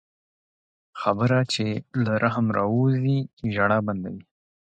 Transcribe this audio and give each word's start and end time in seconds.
خبره 1.01 1.39
چې 1.53 1.65
له 2.03 2.13
رحم 2.23 2.47
راووځي، 2.57 3.19
ژړا 3.53 3.79
بندوي 3.85 4.23